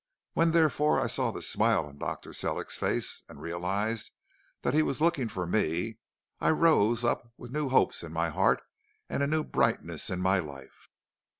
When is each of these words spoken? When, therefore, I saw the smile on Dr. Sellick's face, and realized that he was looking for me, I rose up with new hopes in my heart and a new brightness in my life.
When, 0.33 0.49
therefore, 0.49 0.99
I 0.99 1.05
saw 1.05 1.29
the 1.29 1.43
smile 1.43 1.85
on 1.85 1.99
Dr. 1.99 2.33
Sellick's 2.33 2.75
face, 2.75 3.21
and 3.29 3.39
realized 3.39 4.09
that 4.63 4.73
he 4.73 4.81
was 4.81 4.99
looking 4.99 5.27
for 5.27 5.45
me, 5.45 5.99
I 6.39 6.49
rose 6.49 7.05
up 7.05 7.31
with 7.37 7.51
new 7.51 7.69
hopes 7.69 8.01
in 8.01 8.11
my 8.11 8.29
heart 8.29 8.63
and 9.09 9.21
a 9.21 9.27
new 9.27 9.43
brightness 9.43 10.09
in 10.09 10.19
my 10.19 10.39
life. 10.39 10.89